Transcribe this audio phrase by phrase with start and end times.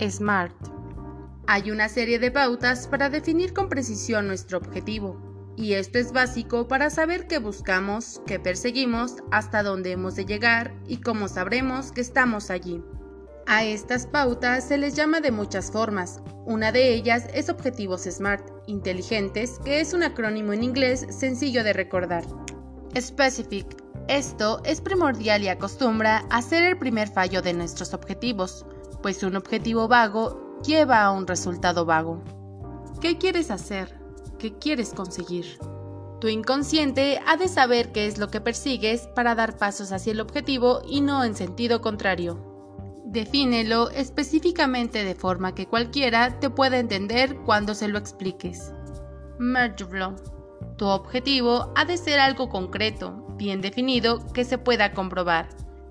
[0.00, 0.54] SMART.
[1.46, 5.20] Hay una serie de pautas para definir con precisión nuestro objetivo,
[5.56, 10.74] y esto es básico para saber qué buscamos, qué perseguimos, hasta dónde hemos de llegar
[10.88, 12.82] y cómo sabremos que estamos allí.
[13.46, 16.22] A estas pautas se les llama de muchas formas.
[16.46, 21.74] Una de ellas es Objetivos SMART, inteligentes, que es un acrónimo en inglés sencillo de
[21.74, 22.24] recordar.
[22.98, 23.66] Specific.
[24.08, 28.66] Esto es primordial y acostumbra a ser el primer fallo de nuestros objetivos,
[29.04, 32.24] pues un objetivo vago lleva a un resultado vago.
[33.02, 34.00] ¿Qué quieres hacer?
[34.38, 35.58] ¿Qué quieres conseguir?
[36.22, 40.20] Tu inconsciente ha de saber qué es lo que persigues para dar pasos hacia el
[40.20, 42.40] objetivo y no en sentido contrario.
[43.04, 48.72] Defínelo específicamente de forma que cualquiera te pueda entender cuando se lo expliques.
[49.38, 50.16] Mergeflow.
[50.78, 55.50] Tu objetivo ha de ser algo concreto, bien definido, que se pueda comprobar.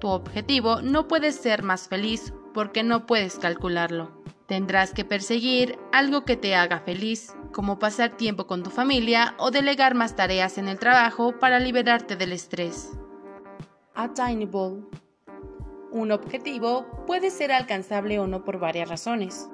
[0.00, 4.24] Tu objetivo no puede ser más feliz porque no puedes calcularlo.
[4.46, 9.50] Tendrás que perseguir algo que te haga feliz, como pasar tiempo con tu familia o
[9.50, 12.92] delegar más tareas en el trabajo para liberarte del estrés.
[13.94, 14.82] Attainable.
[15.92, 19.48] Un objetivo puede ser alcanzable o no por varias razones.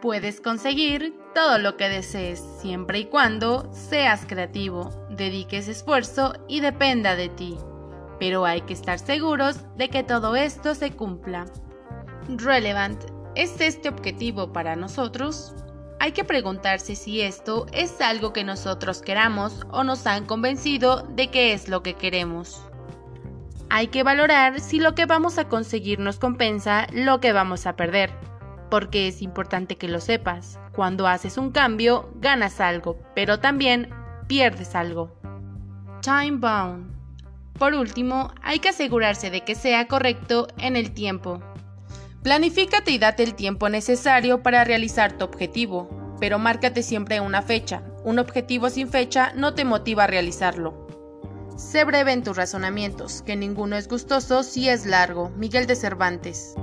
[0.00, 7.16] Puedes conseguir todo lo que desees siempre y cuando seas creativo, dediques esfuerzo y dependa
[7.16, 7.58] de ti.
[8.18, 11.46] Pero hay que estar seguros de que todo esto se cumpla.
[12.38, 13.04] Relevant.
[13.34, 15.54] ¿Es este objetivo para nosotros?
[15.98, 21.28] Hay que preguntarse si esto es algo que nosotros queramos o nos han convencido de
[21.28, 22.64] que es lo que queremos.
[23.68, 27.76] Hay que valorar si lo que vamos a conseguir nos compensa lo que vamos a
[27.76, 28.10] perder,
[28.70, 30.58] porque es importante que lo sepas.
[30.72, 33.90] Cuando haces un cambio, ganas algo, pero también
[34.26, 35.14] pierdes algo.
[36.02, 36.90] Time bound.
[37.58, 41.42] Por último, hay que asegurarse de que sea correcto en el tiempo.
[42.22, 45.88] Planifícate y date el tiempo necesario para realizar tu objetivo,
[46.20, 47.82] pero márcate siempre una fecha.
[48.04, 50.86] Un objetivo sin fecha no te motiva a realizarlo.
[51.56, 55.30] Sé breve en tus razonamientos, que ninguno es gustoso si es largo.
[55.30, 56.54] Miguel de Cervantes.